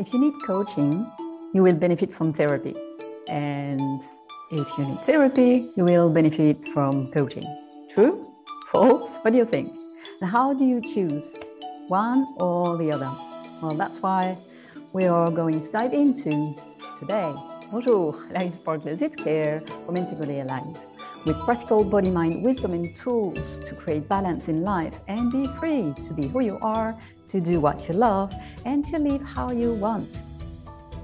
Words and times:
If 0.00 0.14
you 0.14 0.18
need 0.18 0.32
coaching, 0.46 1.12
you 1.52 1.62
will 1.62 1.76
benefit 1.76 2.10
from 2.10 2.32
therapy. 2.32 2.74
And 3.28 4.00
if 4.50 4.66
you 4.78 4.86
need 4.86 4.98
therapy, 5.00 5.70
you 5.76 5.84
will 5.84 6.08
benefit 6.08 6.64
from 6.72 7.08
coaching. 7.12 7.44
True? 7.90 8.26
False? 8.68 9.18
What 9.18 9.32
do 9.32 9.36
you 9.36 9.44
think? 9.44 9.70
And 10.22 10.30
how 10.30 10.54
do 10.54 10.64
you 10.64 10.80
choose 10.80 11.36
one 11.88 12.26
or 12.38 12.78
the 12.78 12.90
other? 12.90 13.10
Well, 13.60 13.74
that's 13.74 14.00
why 14.00 14.38
we 14.94 15.04
are 15.04 15.30
going 15.30 15.60
to 15.60 15.70
dive 15.70 15.92
into 15.92 16.56
today. 16.98 17.34
Bonjour, 17.70 18.16
Larry 18.30 18.52
Sparklers, 18.52 19.02
it's 19.02 19.20
from 19.20 19.98
Integrally 19.98 20.40
Alive. 20.40 20.89
With 21.26 21.38
practical 21.40 21.84
body, 21.84 22.10
mind, 22.10 22.42
wisdom, 22.42 22.72
and 22.72 22.94
tools 22.94 23.58
to 23.60 23.74
create 23.74 24.08
balance 24.08 24.48
in 24.48 24.64
life 24.64 25.02
and 25.06 25.30
be 25.30 25.46
free 25.58 25.92
to 26.02 26.14
be 26.14 26.28
who 26.28 26.40
you 26.40 26.58
are, 26.62 26.98
to 27.28 27.40
do 27.42 27.60
what 27.60 27.86
you 27.86 27.94
love, 27.94 28.32
and 28.64 28.82
to 28.86 28.98
live 28.98 29.20
how 29.22 29.50
you 29.50 29.74
want. 29.74 30.22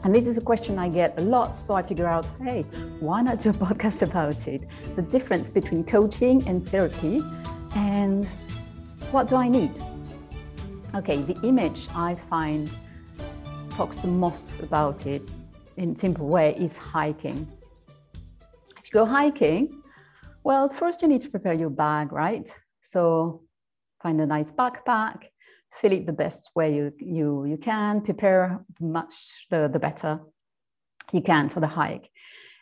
And 0.04 0.14
this 0.14 0.26
is 0.26 0.38
a 0.38 0.40
question 0.40 0.78
I 0.78 0.88
get 0.88 1.20
a 1.20 1.22
lot, 1.22 1.54
so 1.54 1.74
I 1.74 1.82
figure 1.82 2.06
out 2.06 2.30
hey, 2.42 2.62
why 2.98 3.20
not 3.20 3.40
do 3.40 3.50
a 3.50 3.52
podcast 3.66 4.00
about 4.00 4.48
it? 4.48 4.62
The 4.94 5.02
difference 5.02 5.50
between 5.50 5.84
coaching 5.84 6.48
and 6.48 6.66
therapy, 6.66 7.22
and 7.74 8.24
what 9.10 9.28
do 9.28 9.36
I 9.36 9.48
need? 9.48 9.72
Okay, 10.94 11.20
the 11.20 11.38
image 11.42 11.88
I 11.94 12.14
find 12.14 12.70
talks 13.68 13.98
the 13.98 14.08
most 14.08 14.60
about 14.60 15.06
it 15.06 15.22
in 15.76 15.94
simple 15.94 16.26
way 16.26 16.56
is 16.58 16.78
hiking. 16.78 17.46
If 18.78 18.86
you 18.86 18.92
go 18.92 19.04
hiking, 19.04 19.82
well, 20.46 20.68
first 20.68 21.02
you 21.02 21.08
need 21.08 21.22
to 21.22 21.28
prepare 21.28 21.54
your 21.54 21.70
bag, 21.70 22.12
right? 22.12 22.48
So 22.80 23.42
find 24.00 24.20
a 24.20 24.26
nice 24.26 24.52
backpack, 24.52 25.24
fill 25.72 25.90
it 25.90 26.06
the 26.06 26.12
best 26.12 26.52
way 26.54 26.76
you, 26.76 26.92
you, 27.00 27.46
you 27.46 27.56
can, 27.56 28.00
prepare 28.00 28.64
much 28.80 29.46
the, 29.50 29.66
the 29.66 29.80
better 29.80 30.20
you 31.12 31.20
can 31.20 31.48
for 31.48 31.58
the 31.58 31.66
hike. 31.66 32.08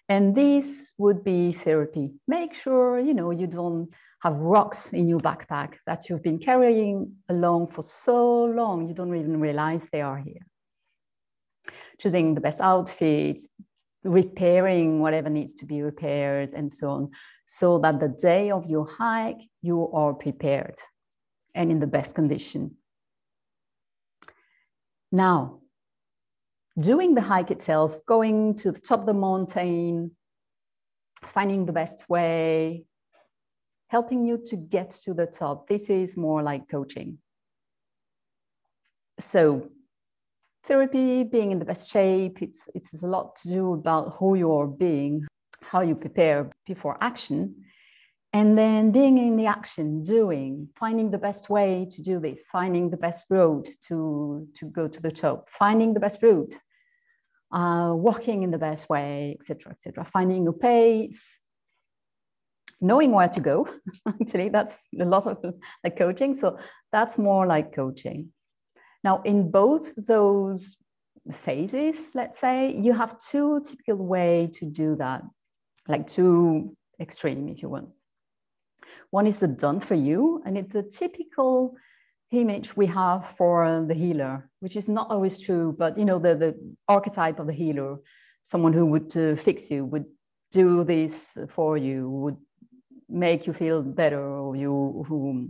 And 0.08 0.34
this 0.34 0.94
would 0.96 1.22
be 1.24 1.52
therapy. 1.52 2.14
Make 2.26 2.54
sure, 2.54 2.98
you 2.98 3.12
know, 3.12 3.30
you 3.32 3.46
don't 3.46 3.94
have 4.22 4.38
rocks 4.38 4.94
in 4.94 5.06
your 5.06 5.20
backpack 5.20 5.74
that 5.86 6.08
you've 6.08 6.22
been 6.22 6.38
carrying 6.38 7.12
along 7.28 7.66
for 7.66 7.82
so 7.82 8.44
long, 8.44 8.88
you 8.88 8.94
don't 8.94 9.14
even 9.14 9.38
realize 9.40 9.88
they 9.92 10.00
are 10.00 10.16
here. 10.16 10.46
Choosing 11.98 12.34
the 12.34 12.40
best 12.40 12.62
outfit, 12.62 13.42
repairing 14.04 15.00
whatever 15.00 15.30
needs 15.30 15.54
to 15.54 15.66
be 15.66 15.82
repaired, 15.82 16.52
and 16.54 16.70
so 16.70 16.90
on, 16.90 17.10
so 17.46 17.78
that 17.78 18.00
the 18.00 18.08
day 18.08 18.50
of 18.50 18.66
your 18.66 18.86
hike, 18.86 19.40
you 19.62 19.90
are 19.92 20.14
prepared 20.14 20.76
and 21.54 21.70
in 21.70 21.80
the 21.80 21.86
best 21.86 22.14
condition. 22.14 22.76
Now, 25.10 25.60
doing 26.78 27.14
the 27.14 27.20
hike 27.20 27.50
itself, 27.50 28.04
going 28.06 28.54
to 28.56 28.72
the 28.72 28.80
top 28.80 29.00
of 29.00 29.06
the 29.06 29.14
mountain, 29.14 30.16
finding 31.22 31.66
the 31.66 31.72
best 31.72 32.08
way, 32.08 32.84
helping 33.88 34.26
you 34.26 34.42
to 34.46 34.56
get 34.56 34.90
to 34.90 35.14
the 35.14 35.26
top. 35.26 35.68
This 35.68 35.88
is 35.88 36.16
more 36.16 36.42
like 36.42 36.68
coaching. 36.68 37.18
So, 39.18 39.70
therapy, 40.64 41.24
being 41.24 41.52
in 41.52 41.58
the 41.58 41.64
best 41.64 41.90
shape, 41.90 42.42
it's, 42.42 42.68
it's 42.74 43.02
a 43.02 43.06
lot 43.06 43.36
to 43.36 43.48
do 43.48 43.74
about 43.74 44.14
who 44.18 44.34
you're 44.34 44.66
being, 44.66 45.26
how 45.62 45.80
you 45.80 45.94
prepare 45.94 46.50
before 46.66 46.96
action. 47.00 47.64
And 48.32 48.58
then 48.58 48.90
being 48.90 49.16
in 49.18 49.36
the 49.36 49.46
action, 49.46 50.02
doing, 50.02 50.68
finding 50.74 51.10
the 51.10 51.18
best 51.18 51.48
way 51.48 51.86
to 51.88 52.02
do 52.02 52.18
this, 52.18 52.48
finding 52.50 52.90
the 52.90 52.96
best 52.96 53.26
road 53.30 53.68
to, 53.86 54.48
to 54.54 54.66
go 54.66 54.88
to 54.88 55.00
the 55.00 55.12
top, 55.12 55.48
finding 55.50 55.94
the 55.94 56.00
best 56.00 56.20
route, 56.20 56.54
uh, 57.52 57.92
walking 57.94 58.42
in 58.42 58.50
the 58.50 58.58
best 58.58 58.88
way, 58.88 59.36
etc., 59.38 59.70
etc., 59.70 60.04
finding 60.04 60.48
a 60.48 60.52
pace, 60.52 61.38
knowing 62.80 63.12
where 63.12 63.28
to 63.28 63.40
go. 63.40 63.68
Actually, 64.08 64.48
that's 64.48 64.88
a 64.98 65.04
lot 65.04 65.26
of 65.28 65.54
like 65.84 65.96
coaching. 65.96 66.34
So 66.34 66.58
that's 66.90 67.16
more 67.18 67.46
like 67.46 67.72
coaching. 67.72 68.33
Now, 69.04 69.20
in 69.22 69.50
both 69.50 69.94
those 70.06 70.78
phases, 71.30 72.10
let's 72.14 72.38
say, 72.38 72.74
you 72.74 72.94
have 72.94 73.18
two 73.18 73.60
typical 73.60 74.04
way 74.04 74.50
to 74.54 74.64
do 74.64 74.96
that, 74.96 75.22
like 75.86 76.06
two 76.06 76.74
extreme, 76.98 77.48
if 77.50 77.62
you 77.62 77.68
want. 77.68 77.90
One 79.10 79.26
is 79.26 79.40
the 79.40 79.48
done 79.48 79.80
for 79.80 79.94
you, 79.94 80.42
and 80.46 80.56
it's 80.56 80.72
the 80.72 80.82
typical 80.82 81.76
image 82.30 82.76
we 82.76 82.86
have 82.86 83.26
for 83.36 83.84
the 83.86 83.94
healer, 83.94 84.48
which 84.60 84.74
is 84.74 84.88
not 84.88 85.10
always 85.10 85.38
true, 85.38 85.74
but 85.78 85.98
you 85.98 86.06
know, 86.06 86.18
the, 86.18 86.34
the 86.34 86.74
archetype 86.88 87.38
of 87.38 87.46
the 87.46 87.52
healer, 87.52 87.98
someone 88.42 88.72
who 88.72 88.86
would 88.86 89.14
uh, 89.16 89.36
fix 89.36 89.70
you, 89.70 89.84
would 89.84 90.06
do 90.50 90.82
this 90.82 91.36
for 91.50 91.76
you, 91.76 92.08
would 92.08 92.36
make 93.08 93.46
you 93.46 93.52
feel 93.52 93.82
better, 93.82 94.22
or 94.22 94.56
you 94.56 95.04
who 95.06 95.48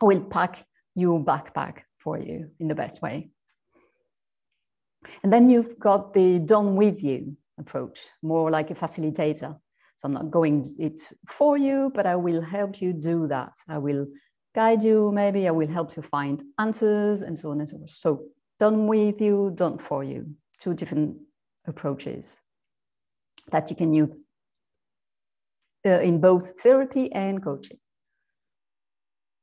will 0.00 0.20
pack 0.24 0.64
your 0.96 1.22
backpack 1.24 1.82
for 2.04 2.18
you 2.18 2.50
in 2.60 2.68
the 2.68 2.74
best 2.74 3.02
way. 3.02 3.30
And 5.22 5.32
then 5.32 5.50
you've 5.50 5.78
got 5.78 6.12
the 6.14 6.38
done 6.38 6.76
with 6.76 7.02
you 7.02 7.36
approach, 7.58 8.00
more 8.22 8.50
like 8.50 8.70
a 8.70 8.74
facilitator. 8.74 9.58
So 9.96 10.06
I'm 10.06 10.12
not 10.12 10.30
going 10.30 10.64
it 10.78 11.00
for 11.28 11.56
you, 11.56 11.90
but 11.94 12.06
I 12.06 12.16
will 12.16 12.42
help 12.42 12.80
you 12.80 12.92
do 12.92 13.26
that. 13.28 13.52
I 13.68 13.78
will 13.78 14.06
guide 14.54 14.82
you, 14.82 15.12
maybe 15.12 15.48
I 15.48 15.50
will 15.50 15.68
help 15.68 15.96
you 15.96 16.02
find 16.02 16.42
answers 16.58 17.22
and 17.22 17.38
so 17.38 17.50
on 17.50 17.60
and 17.60 17.68
so 17.68 17.78
forth. 17.78 17.90
So 17.90 18.24
done 18.58 18.86
with 18.86 19.20
you, 19.20 19.52
done 19.54 19.78
for 19.78 20.04
you. 20.04 20.34
Two 20.58 20.74
different 20.74 21.16
approaches 21.66 22.40
that 23.50 23.70
you 23.70 23.76
can 23.76 23.92
use 23.92 24.10
uh, 25.86 26.00
in 26.00 26.20
both 26.20 26.60
therapy 26.60 27.12
and 27.12 27.42
coaching. 27.42 27.78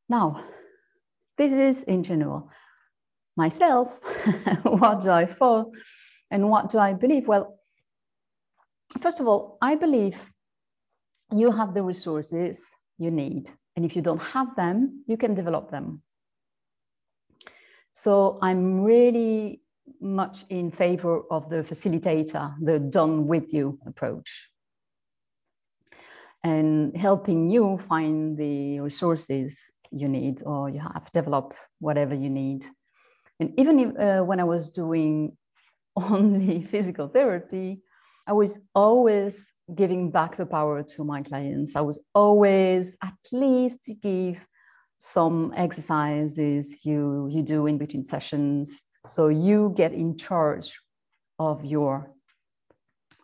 Now, 0.09 0.43
this 1.41 1.53
is 1.53 1.83
in 1.83 2.03
general. 2.03 2.51
Myself, 3.35 3.99
what 4.63 5.01
do 5.01 5.09
I 5.09 5.25
follow 5.25 5.71
and 6.29 6.49
what 6.49 6.69
do 6.69 6.77
I 6.77 6.93
believe? 6.93 7.27
Well, 7.27 7.57
first 8.99 9.19
of 9.19 9.27
all, 9.27 9.57
I 9.59 9.73
believe 9.73 10.29
you 11.33 11.51
have 11.51 11.73
the 11.73 11.81
resources 11.81 12.75
you 12.99 13.09
need. 13.09 13.49
And 13.75 13.85
if 13.85 13.95
you 13.95 14.03
don't 14.03 14.21
have 14.21 14.55
them, 14.55 15.03
you 15.07 15.17
can 15.17 15.33
develop 15.33 15.71
them. 15.71 16.03
So 17.93 18.37
I'm 18.41 18.81
really 18.83 19.61
much 19.99 20.45
in 20.49 20.69
favor 20.69 21.21
of 21.31 21.49
the 21.49 21.63
facilitator, 21.63 22.53
the 22.61 22.77
done 22.77 23.25
with 23.25 23.51
you 23.51 23.79
approach, 23.87 24.47
and 26.43 26.95
helping 26.95 27.49
you 27.49 27.77
find 27.77 28.37
the 28.37 28.79
resources 28.79 29.73
you 29.91 30.07
need 30.07 30.41
or 30.45 30.69
you 30.69 30.79
have, 30.79 31.09
develop 31.13 31.53
whatever 31.79 32.15
you 32.15 32.29
need. 32.29 32.65
And 33.39 33.53
even 33.59 33.79
if, 33.79 33.97
uh, 33.97 34.23
when 34.23 34.39
I 34.39 34.43
was 34.43 34.69
doing 34.69 35.37
only 35.95 36.63
physical 36.63 37.07
therapy, 37.07 37.81
I 38.27 38.33
was 38.33 38.59
always 38.75 39.53
giving 39.73 40.11
back 40.11 40.35
the 40.35 40.45
power 40.45 40.83
to 40.83 41.03
my 41.03 41.21
clients. 41.21 41.75
I 41.75 41.81
was 41.81 41.99
always 42.13 42.95
at 43.03 43.15
least 43.31 43.91
give 44.01 44.45
some 44.99 45.51
exercises 45.57 46.85
you 46.85 47.27
you 47.31 47.41
do 47.41 47.65
in 47.65 47.79
between 47.79 48.03
sessions, 48.03 48.83
so 49.07 49.29
you 49.29 49.73
get 49.75 49.93
in 49.93 50.15
charge 50.15 50.79
of 51.39 51.65
your 51.65 52.13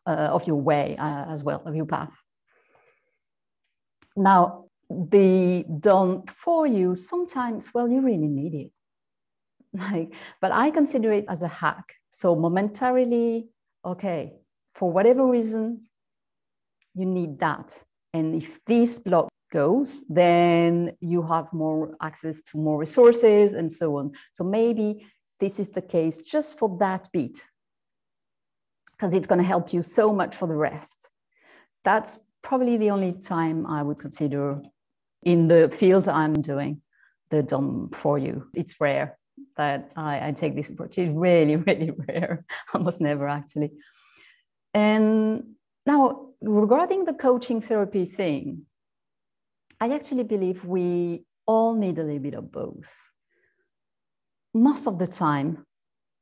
uh, 0.08 0.30
of 0.32 0.48
your 0.48 0.56
way 0.56 0.96
uh, 0.98 1.26
as 1.30 1.44
well 1.44 1.62
of 1.66 1.76
your 1.76 1.86
path. 1.86 2.18
Now, 4.16 4.67
the 4.90 5.66
done 5.80 6.26
for 6.28 6.66
you 6.66 6.96
sometimes 6.96 7.74
well 7.74 7.90
you 7.90 8.02
really 8.02 8.28
need 8.28 8.54
it 8.54 8.72
like 9.92 10.14
but 10.40 10.52
i 10.52 10.70
consider 10.70 11.12
it 11.12 11.26
as 11.28 11.42
a 11.42 11.48
hack 11.48 11.94
so 12.10 12.36
momentarily 12.36 13.50
okay 13.84 14.34
for 14.78 14.92
whatever 14.92 15.26
reasons, 15.26 15.90
you 16.94 17.06
need 17.06 17.40
that. 17.40 17.84
And 18.14 18.36
if 18.36 18.64
this 18.66 19.00
block 19.00 19.30
goes, 19.52 20.04
then 20.08 20.96
you 21.02 21.24
have 21.24 21.52
more 21.52 21.96
access 22.00 22.44
to 22.44 22.58
more 22.60 22.78
resources 22.78 23.54
and 23.54 23.72
so 23.72 23.98
on. 23.98 24.12
So 24.34 24.44
maybe 24.44 25.06
this 25.40 25.60
is 25.60 25.70
the 25.70 25.82
case 25.82 26.22
just 26.22 26.60
for 26.60 26.78
that 26.80 27.08
bit, 27.12 27.40
because 28.92 29.16
it's 29.16 29.28
going 29.28 29.42
to 29.42 29.48
help 29.48 29.74
you 29.74 29.82
so 29.82 30.14
much 30.14 30.36
for 30.36 30.48
the 30.48 30.56
rest. 30.56 31.12
That's 31.84 32.20
probably 32.44 32.78
the 32.78 32.92
only 32.92 33.14
time 33.14 33.66
I 33.66 33.82
would 33.82 33.98
consider 33.98 34.62
in 35.24 35.48
the 35.48 35.70
field 35.70 36.08
I'm 36.08 36.42
doing 36.42 36.82
the 37.30 37.44
done 37.44 37.90
for 37.90 38.18
you. 38.18 38.48
It's 38.54 38.80
rare 38.80 39.18
that 39.58 39.92
I, 39.96 40.30
I 40.30 40.32
take 40.32 40.56
this 40.56 40.70
approach. 40.70 40.98
It's 40.98 41.14
really, 41.14 41.56
really 41.68 41.92
rare, 42.08 42.46
almost 42.74 43.02
never 43.02 43.28
actually. 43.28 43.72
And 44.74 45.56
now, 45.86 46.30
regarding 46.42 47.06
the 47.06 47.14
coaching 47.14 47.62
therapy 47.62 48.06
thing, 48.06 48.64
I 49.80 49.94
actually 49.94 50.24
believe 50.24 50.66
we 50.66 51.26
all 51.46 51.74
need 51.76 51.98
a 51.98 52.04
little 52.04 52.20
bit 52.20 52.34
of 52.34 52.52
both. 52.52 52.94
Most 54.54 54.88
of 54.88 55.00
the 55.00 55.08
time, 55.08 55.66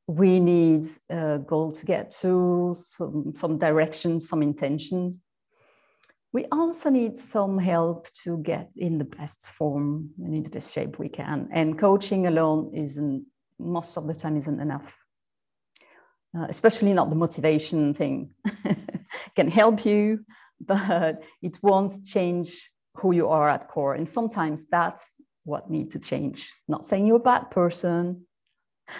we 0.06 0.38
need 0.38 0.86
a 1.10 1.38
goal 1.38 1.72
to 1.72 1.84
get 1.84 2.12
to, 2.22 2.76
some, 2.78 3.32
some 3.34 3.58
direction, 3.58 4.20
some 4.20 4.42
intentions. 4.42 5.20
We 6.36 6.44
also 6.52 6.90
need 6.90 7.16
some 7.16 7.56
help 7.56 8.08
to 8.24 8.36
get 8.36 8.68
in 8.76 8.98
the 8.98 9.06
best 9.06 9.52
form 9.52 10.10
and 10.22 10.34
in 10.34 10.42
the 10.42 10.50
best 10.50 10.74
shape 10.74 10.98
we 10.98 11.08
can. 11.08 11.48
And 11.50 11.78
coaching 11.78 12.26
alone 12.26 12.72
isn't, 12.74 13.24
most 13.58 13.96
of 13.96 14.06
the 14.06 14.14
time, 14.14 14.36
isn't 14.36 14.60
enough. 14.60 15.02
Uh, 16.36 16.44
especially 16.50 16.92
not 16.92 17.08
the 17.08 17.16
motivation 17.16 17.94
thing. 17.94 18.34
can 19.34 19.50
help 19.50 19.86
you, 19.86 20.26
but 20.60 21.22
it 21.40 21.58
won't 21.62 22.04
change 22.04 22.70
who 22.96 23.14
you 23.14 23.28
are 23.28 23.48
at 23.48 23.68
core. 23.68 23.94
And 23.94 24.06
sometimes 24.06 24.66
that's 24.66 25.14
what 25.44 25.70
needs 25.70 25.94
to 25.94 25.98
change. 25.98 26.52
Not 26.68 26.84
saying 26.84 27.06
you're 27.06 27.16
a 27.16 27.30
bad 27.32 27.50
person, 27.50 28.26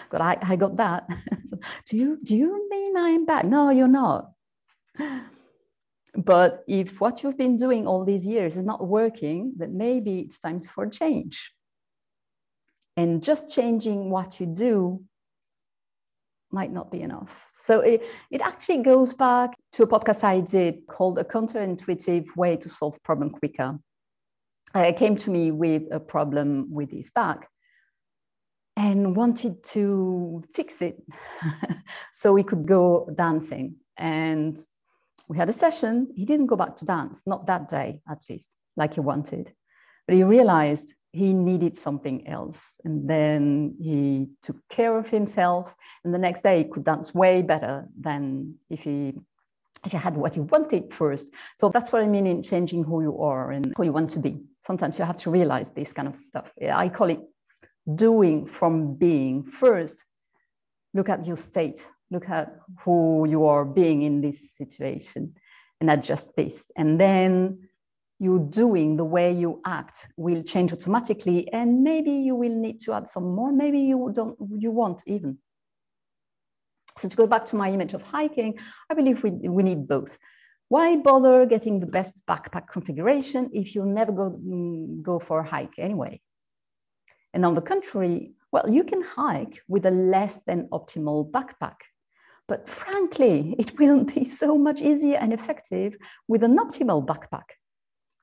but 0.09 0.21
I, 0.21 0.39
I 0.41 0.55
got 0.55 0.77
that. 0.77 1.07
so, 1.45 1.59
do 1.87 1.97
you 1.97 2.17
do 2.23 2.35
you 2.35 2.67
mean 2.67 2.97
I'm 2.97 3.25
bad? 3.27 3.45
No, 3.45 3.69
you're 3.69 3.87
not. 3.87 4.31
But 6.17 6.63
if 6.67 6.99
what 6.99 7.21
you've 7.21 7.37
been 7.37 7.57
doing 7.57 7.85
all 7.85 8.03
these 8.03 8.25
years 8.25 8.57
is 8.57 8.63
not 8.63 8.87
working, 8.87 9.53
then 9.55 9.77
maybe 9.77 10.19
it's 10.21 10.39
time 10.39 10.61
for 10.61 10.87
change. 10.87 11.53
And 12.95 13.21
just 13.21 13.53
changing 13.53 14.09
what 14.09 14.39
you 14.39 14.47
do 14.47 15.03
might 16.51 16.71
not 16.71 16.91
be 16.91 17.01
enough. 17.01 17.47
So 17.51 17.81
it, 17.81 18.03
it 18.31 18.41
actually 18.41 18.81
goes 18.81 19.13
back 19.13 19.53
to 19.73 19.83
a 19.83 19.87
podcast 19.87 20.23
I 20.23 20.39
did 20.39 20.87
called 20.87 21.19
A 21.19 21.23
Counterintuitive 21.23 22.35
Way 22.35 22.57
to 22.57 22.67
Solve 22.67 22.97
Problem 23.03 23.29
Quicker. 23.29 23.77
Uh, 24.73 24.91
came 24.93 25.15
to 25.17 25.29
me 25.29 25.51
with 25.51 25.83
a 25.91 25.99
problem 25.99 26.73
with 26.73 26.91
his 26.91 27.11
back 27.11 27.47
and 28.75 29.15
wanted 29.15 29.63
to 29.63 30.43
fix 30.55 30.81
it 30.81 31.01
so 32.11 32.35
he 32.35 32.43
could 32.43 32.65
go 32.65 33.07
dancing. 33.15 33.75
And 33.97 34.57
we 35.27 35.37
had 35.37 35.49
a 35.49 35.53
session. 35.53 36.07
He 36.15 36.25
didn't 36.25 36.47
go 36.47 36.55
back 36.55 36.77
to 36.77 36.85
dance, 36.85 37.23
not 37.25 37.45
that 37.47 37.67
day 37.67 38.01
at 38.09 38.21
least, 38.29 38.55
like 38.75 38.93
he 38.95 39.01
wanted. 39.01 39.51
But 40.07 40.15
he 40.15 40.23
realized 40.23 40.93
he 41.11 41.33
needed 41.33 41.75
something 41.75 42.27
else. 42.27 42.79
And 42.85 43.09
then 43.09 43.75
he 43.81 44.27
took 44.41 44.57
care 44.69 44.97
of 44.97 45.09
himself. 45.09 45.75
And 46.03 46.13
the 46.13 46.19
next 46.19 46.41
day 46.43 46.59
he 46.59 46.63
could 46.65 46.85
dance 46.85 47.13
way 47.13 47.41
better 47.41 47.87
than 47.99 48.55
if 48.69 48.83
he 48.83 49.13
if 49.85 49.93
you 49.93 49.99
had 49.99 50.17
what 50.17 50.35
you 50.35 50.43
wanted 50.43 50.91
first. 50.93 51.33
So 51.57 51.69
that's 51.69 51.91
what 51.91 52.01
I 52.01 52.07
mean 52.07 52.25
in 52.25 52.41
changing 52.43 52.83
who 52.83 53.01
you 53.01 53.19
are 53.21 53.51
and 53.51 53.73
who 53.77 53.83
you 53.83 53.93
want 53.93 54.09
to 54.11 54.19
be. 54.19 54.41
Sometimes 54.61 54.97
you 54.97 55.05
have 55.05 55.17
to 55.17 55.29
realize 55.29 55.69
this 55.69 55.93
kind 55.93 56.07
of 56.07 56.15
stuff. 56.15 56.51
I 56.61 56.89
call 56.89 57.09
it 57.09 57.21
doing 57.93 58.45
from 58.45 58.95
being 58.95 59.43
first. 59.43 60.03
Look 60.93 61.09
at 61.09 61.25
your 61.27 61.35
state, 61.35 61.89
look 62.11 62.29
at 62.29 62.59
who 62.81 63.27
you 63.27 63.45
are 63.45 63.65
being 63.65 64.01
in 64.01 64.21
this 64.21 64.51
situation 64.51 65.35
and 65.79 65.89
adjust 65.89 66.35
this. 66.35 66.71
And 66.75 66.99
then 66.99 67.67
you 68.19 68.47
doing 68.49 68.97
the 68.97 69.05
way 69.05 69.31
you 69.31 69.61
act 69.65 70.07
will 70.17 70.41
change 70.41 70.73
automatically. 70.73 71.51
And 71.51 71.83
maybe 71.83 72.11
you 72.11 72.35
will 72.35 72.55
need 72.55 72.79
to 72.81 72.93
add 72.93 73.07
some 73.07 73.35
more, 73.35 73.51
maybe 73.51 73.79
you 73.79 74.11
don't 74.13 74.35
you 74.57 74.71
won't 74.71 75.03
even. 75.05 75.37
So 76.97 77.07
to 77.07 77.15
go 77.15 77.27
back 77.27 77.45
to 77.45 77.55
my 77.55 77.69
image 77.69 77.93
of 77.93 78.01
hiking, 78.01 78.57
I 78.89 78.95
believe 78.95 79.21
we, 79.21 79.29
we 79.29 79.61
need 79.61 79.87
both. 79.87 80.17
Why 80.69 80.95
bother 80.95 81.45
getting 81.45 81.79
the 81.79 81.85
best 81.85 82.25
backpack 82.25 82.69
configuration 82.69 83.51
if 83.53 83.75
you 83.75 83.85
never 83.85 84.11
go, 84.11 84.31
mm, 84.31 85.01
go 85.03 85.19
for 85.19 85.39
a 85.39 85.47
hike 85.47 85.77
anyway? 85.77 86.19
And 87.33 87.45
on 87.45 87.53
the 87.53 87.61
contrary, 87.61 88.33
well, 88.51 88.69
you 88.69 88.83
can 88.83 89.03
hike 89.03 89.61
with 89.67 89.85
a 89.85 89.91
less 89.91 90.39
than 90.39 90.69
optimal 90.69 91.29
backpack. 91.29 91.75
But 92.47 92.67
frankly, 92.67 93.55
it 93.59 93.77
will 93.77 94.03
be 94.03 94.25
so 94.41 94.57
much 94.57 94.81
easier 94.81 95.17
and 95.17 95.33
effective 95.33 95.97
with 96.27 96.43
an 96.43 96.57
optimal 96.57 97.05
backpack. 97.05 97.57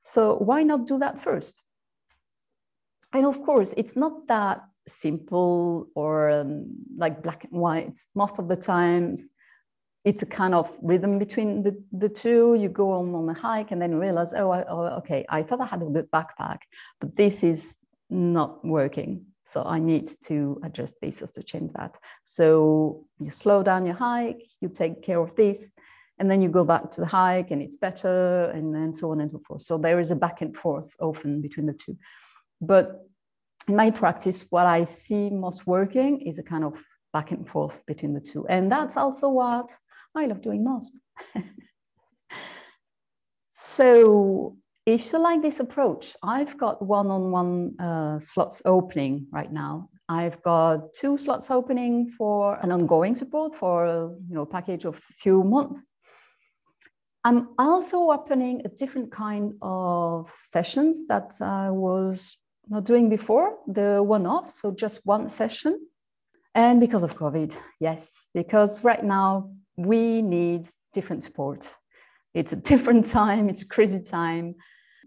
So 0.05 0.37
why 0.37 0.63
not 0.63 0.87
do 0.87 0.99
that 0.99 1.19
first? 1.19 1.65
And 3.13 3.27
of 3.27 3.43
course, 3.43 3.75
it's 3.77 3.97
not 3.97 4.27
that 4.29 4.63
simple 4.89 5.89
or 5.95 6.31
um, 6.31 6.67
like 6.97 7.23
black 7.23 7.45
and 7.45 7.61
white. 7.61 7.99
Most 8.15 8.39
of 8.39 8.49
the 8.49 8.57
times, 8.57 9.31
it's 10.05 10.23
a 10.23 10.27
kind 10.27 10.55
of 10.55 10.71
rhythm 10.83 11.19
between 11.19 11.63
the, 11.63 11.83
the 11.93 12.09
two. 12.09 12.55
You 12.55 12.69
go 12.69 12.93
on, 12.93 13.15
on 13.15 13.29
a 13.29 13.35
hike 13.35 13.71
and 13.71 13.81
then 13.81 13.95
realize, 13.95 14.35
oh, 14.35 14.51
I, 14.51 14.65
oh, 14.69 14.99
okay, 14.99 15.25
I 15.29 15.43
thought 15.43 15.61
I 15.61 15.67
had 15.67 15.81
a 15.81 15.87
good 15.87 16.11
backpack, 16.11 16.59
but 17.01 17.17
this 17.17 17.43
is 17.43 17.79
not 18.11 18.65
working. 18.65 19.27
So 19.45 19.63
I 19.63 19.79
need 19.79 20.11
to 20.25 20.59
adjust 20.65 20.97
this 21.01 21.19
to 21.19 21.43
change 21.43 21.73
that. 21.75 21.99
So 22.25 23.05
you 23.21 23.31
slow 23.31 23.63
down 23.63 23.87
your 23.87 23.95
hike, 23.95 24.43
you 24.61 24.71
take 24.71 25.03
care 25.03 25.21
of 25.21 25.37
this, 25.37 25.73
and 26.19 26.31
then 26.31 26.41
you 26.41 26.49
go 26.49 26.65
back 26.65 26.91
to 26.93 27.03
the 27.03 27.07
hike 27.07 27.51
and 27.51 27.61
it's 27.61 27.77
better, 27.77 28.47
and 28.51 28.75
then 28.75 28.95
so 28.95 29.11
on 29.11 29.21
and 29.21 29.31
so 29.31 29.39
forth. 29.39 29.61
So 29.63 29.77
there 29.77 30.01
is 30.01 30.11
a 30.11 30.17
back 30.17 30.41
and 30.41 30.57
forth 30.57 30.97
often 30.99 31.43
between 31.43 31.67
the 31.67 31.75
two. 31.75 31.97
But 32.61 33.07
in 33.69 33.77
my 33.77 33.91
practice, 33.91 34.47
what 34.49 34.67
I 34.67 34.85
see 34.85 35.29
most 35.29 35.67
working 35.67 36.23
is 36.23 36.39
a 36.39 36.43
kind 36.43 36.65
of 36.65 36.83
back 37.13 37.31
and 37.31 37.49
forth 37.49 37.85
between 37.87 38.15
the 38.15 38.21
two. 38.21 38.47
And 38.49 38.73
that's 38.73 38.97
also 38.97 39.29
what 39.29 39.77
I 40.15 40.27
love 40.27 40.41
doing 40.41 40.65
most. 40.65 41.01
so 43.51 44.57
if 44.87 45.13
you 45.13 45.19
like 45.19 45.41
this 45.43 45.61
approach, 45.61 46.15
I've 46.23 46.59
got 46.59 46.83
one-on-one 46.83 47.77
uh, 47.79 48.19
slots 48.19 48.61
opening 48.65 49.27
right 49.31 49.51
now. 49.51 49.89
I've 50.09 50.43
got 50.43 50.93
two 50.93 51.17
slots 51.17 51.51
opening 51.51 52.11
for 52.11 52.59
an 52.63 52.71
ongoing 52.71 53.17
support 53.17 53.55
for 53.57 53.87
a 53.87 54.09
you 54.29 54.35
know, 54.35 54.45
package 54.45 54.85
of 54.85 54.97
a 54.97 55.15
few 55.15 55.43
months. 55.43 55.87
I'm 57.25 57.49
also 57.59 58.11
opening 58.11 58.61
a 58.67 58.69
different 58.69 59.11
kind 59.11 59.55
of 59.63 60.31
sessions 60.41 61.07
that 61.09 61.33
I 61.41 61.71
was 61.71 62.37
not 62.69 62.85
doing 62.85 63.09
before, 63.09 63.57
the 63.67 64.03
one-off, 64.03 64.51
so 64.51 64.71
just 64.71 65.01
one 65.05 65.31
session. 65.31 65.81
And 66.55 66.81
because 66.81 67.03
of 67.03 67.17
COVID, 67.17 67.57
yes, 67.81 68.29
because 68.35 68.85
right 68.85 69.03
now 69.03 69.51
we 69.77 70.21
need 70.21 70.69
different 70.93 71.23
support. 71.23 71.67
It's 72.35 72.53
a 72.53 72.57
different 72.71 73.07
time, 73.07 73.49
it's 73.49 73.63
a 73.63 73.69
crazy 73.69 74.03
time. 74.03 74.57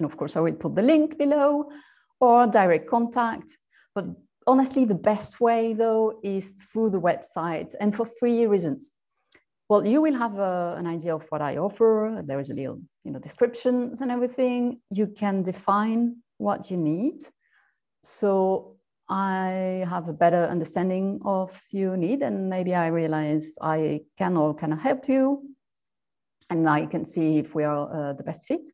And 0.00 0.06
of 0.06 0.16
course, 0.16 0.36
I 0.36 0.40
will 0.40 0.54
put 0.54 0.74
the 0.74 0.82
link 0.82 1.18
below 1.18 1.70
or 2.20 2.46
direct 2.46 2.88
contact. 2.88 3.58
But 3.94 4.06
honestly, 4.46 4.84
the 4.84 4.94
best 4.94 5.40
way 5.40 5.74
though 5.74 6.20
is 6.22 6.50
through 6.50 6.90
the 6.90 7.00
website 7.00 7.74
and 7.80 7.92
for 7.94 8.06
three 8.06 8.46
reasons. 8.46 8.92
Well, 9.68 9.86
you 9.86 10.00
will 10.00 10.16
have 10.16 10.38
a, 10.38 10.76
an 10.78 10.86
idea 10.86 11.14
of 11.14 11.26
what 11.28 11.42
I 11.42 11.58
offer. 11.58 12.22
There 12.24 12.40
is 12.40 12.48
a 12.50 12.54
little, 12.54 12.80
you 13.04 13.12
know, 13.12 13.18
descriptions 13.18 14.00
and 14.00 14.10
everything. 14.10 14.80
You 14.90 15.08
can 15.08 15.42
define 15.42 16.16
what 16.38 16.70
you 16.70 16.78
need. 16.78 17.22
So 18.02 18.76
I 19.08 19.84
have 19.88 20.08
a 20.08 20.12
better 20.12 20.44
understanding 20.44 21.20
of 21.24 21.60
your 21.70 21.96
need, 21.96 22.22
and 22.22 22.48
maybe 22.48 22.74
I 22.74 22.86
realize 22.86 23.54
I 23.60 24.02
can 24.16 24.36
or 24.36 24.54
cannot 24.54 24.80
help 24.80 25.08
you, 25.08 25.42
and 26.50 26.68
I 26.68 26.86
can 26.86 27.04
see 27.04 27.38
if 27.38 27.54
we 27.54 27.64
are 27.64 28.10
uh, 28.10 28.12
the 28.14 28.22
best 28.22 28.46
fit 28.46 28.70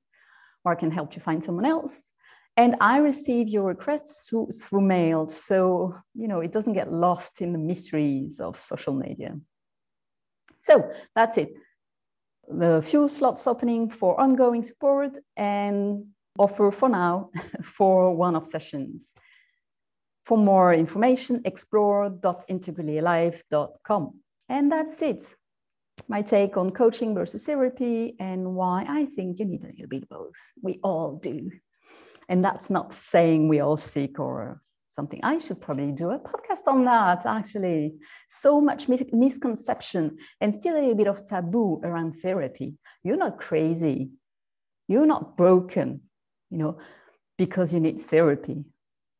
or 0.65 0.73
I 0.73 0.77
can 0.77 0.91
help 0.91 1.15
you 1.15 1.21
find 1.21 1.43
someone 1.43 1.67
else. 1.67 2.13
And 2.57 2.77
I 2.81 2.99
receive 2.99 3.49
your 3.49 3.65
requests 3.65 4.29
through, 4.29 4.51
through 4.53 4.81
mail. 4.83 5.27
So, 5.27 5.95
you 6.15 6.29
know, 6.29 6.41
it 6.41 6.53
doesn't 6.53 6.73
get 6.73 6.91
lost 6.91 7.43
in 7.43 7.53
the 7.53 7.59
mysteries 7.59 8.41
of 8.41 8.59
social 8.59 8.95
media. 8.95 9.37
So 10.64 10.90
that's 11.14 11.37
it. 11.37 11.52
A 12.59 12.80
few 12.80 13.06
slots 13.09 13.47
opening 13.47 13.90
for 13.90 14.18
ongoing 14.18 14.62
support 14.62 15.18
and 15.37 16.06
offer 16.38 16.71
for 16.71 16.88
now 16.88 17.28
for 17.62 18.16
one-off 18.16 18.47
sessions. 18.47 19.12
For 20.25 20.38
more 20.38 20.73
information, 20.73 21.42
explore.integrallyalive.com. 21.44 24.21
And 24.49 24.73
that's 24.73 25.02
it. 25.02 25.37
My 26.09 26.23
take 26.23 26.56
on 26.56 26.71
coaching 26.71 27.14
versus 27.14 27.44
therapy 27.44 28.16
and 28.18 28.54
why 28.54 28.87
I 28.88 29.04
think 29.04 29.38
you 29.38 29.44
need 29.44 29.64
a 29.64 29.66
little 29.66 29.87
bit 29.87 30.04
of 30.04 30.09
both. 30.09 30.50
We 30.62 30.80
all 30.83 31.16
do. 31.16 31.50
And 32.30 32.42
that's 32.42 32.71
not 32.71 32.94
saying 32.94 33.49
we 33.49 33.61
all 33.61 33.76
seek 33.76 34.18
or 34.18 34.62
something. 34.95 35.21
I 35.23 35.39
should 35.39 35.61
probably 35.61 35.93
do 35.93 36.11
a 36.11 36.19
podcast 36.19 36.67
on 36.67 36.85
that, 36.85 37.27
actually. 37.27 37.95
So 38.29 38.61
much 38.61 38.89
mis- 38.89 39.05
misconception 39.13 40.19
and 40.41 40.55
still 40.55 40.75
a 40.77 40.81
little 40.81 40.95
bit 40.95 41.09
of 41.09 41.27
taboo 41.27 41.81
around 41.83 42.15
therapy. 42.15 42.77
You're 43.03 43.17
not 43.17 43.39
crazy. 43.39 44.11
You're 44.87 45.07
not 45.07 45.37
broken, 45.37 46.03
you 46.51 46.59
know, 46.59 46.79
because 47.37 47.75
you 47.75 47.81
need 47.81 48.01
therapy. 48.01 48.65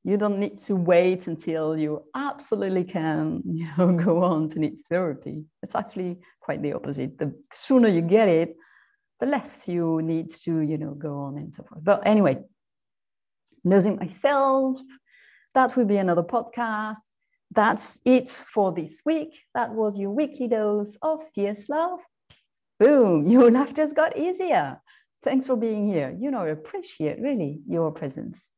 You 0.04 0.19
don't 0.19 0.38
need 0.38 0.59
to 0.59 0.76
wait 0.76 1.26
until 1.26 1.76
you 1.76 2.04
absolutely 2.14 2.85
can, 2.85 3.43
you 3.47 3.66
know, 3.76 3.93
go 3.93 4.23
on 4.23 4.49
to 4.50 4.59
need 4.59 4.78
therapy. 4.88 5.45
It's 5.62 5.75
actually 5.75 6.19
quite 6.40 6.62
the 6.62 6.75
opposite. 6.75 7.19
The 7.19 7.35
sooner 7.52 7.88
you 7.88 8.02
get 8.02 8.28
it, 8.28 8.57
the 9.19 9.26
less 9.26 9.66
you 9.66 10.02
need 10.02 10.28
to, 10.45 10.61
you 10.61 10.78
know, 10.78 10.95
go 10.95 11.16
on 11.19 11.38
and 11.38 11.54
so 11.54 11.64
forth. 11.64 11.83
But 11.83 12.07
anyway, 12.07 12.43
losing 13.64 13.97
myself, 13.97 14.81
that 15.54 15.76
will 15.76 15.84
be 15.84 15.96
another 15.96 16.23
podcast. 16.23 16.99
That's 17.50 17.99
it 18.04 18.28
for 18.28 18.73
this 18.73 19.02
week. 19.04 19.44
That 19.54 19.73
was 19.73 19.99
your 19.99 20.11
weekly 20.11 20.49
dose 20.49 20.96
of 21.02 21.20
fierce 21.34 21.68
love. 21.68 22.00
Boom, 22.80 23.26
your 23.34 23.50
life 23.50 23.75
just 23.75 23.94
got 23.94 24.16
easier. 24.16 24.80
Thanks 25.23 25.46
for 25.46 25.56
being 25.56 25.87
here. 25.87 26.14
You 26.18 26.30
know, 26.30 26.42
I 26.42 26.49
appreciate 26.49 27.20
really 27.20 27.61
your 27.66 27.92
presence. 27.92 28.50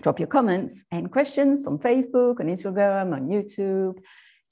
Drop 0.00 0.18
your 0.18 0.28
comments 0.28 0.84
and 0.90 1.10
questions 1.10 1.66
on 1.66 1.78
Facebook, 1.78 2.40
on 2.40 2.46
Instagram, 2.46 3.12
on 3.12 3.28
YouTube. 3.28 3.98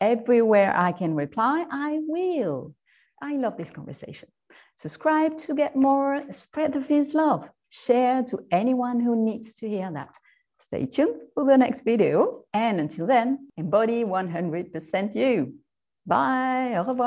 Everywhere 0.00 0.76
I 0.76 0.92
can 0.92 1.14
reply, 1.14 1.64
I 1.70 2.00
will. 2.06 2.74
I 3.22 3.36
love 3.36 3.56
this 3.56 3.70
conversation. 3.70 4.28
Subscribe 4.74 5.36
to 5.38 5.54
get 5.54 5.74
more, 5.74 6.22
spread 6.30 6.72
the 6.72 6.80
fierce 6.80 7.14
love, 7.14 7.48
share 7.70 8.22
to 8.24 8.44
anyone 8.50 9.00
who 9.00 9.16
needs 9.16 9.54
to 9.54 9.68
hear 9.68 9.90
that. 9.92 10.14
Stay 10.60 10.86
tuned 10.86 11.20
for 11.34 11.44
the 11.44 11.56
next 11.56 11.82
video. 11.82 12.44
And 12.52 12.80
until 12.80 13.06
then, 13.06 13.48
embody 13.56 14.04
100% 14.04 15.14
you. 15.14 15.54
Bye. 16.06 16.74
Au 16.76 16.84
revoir. 16.84 17.06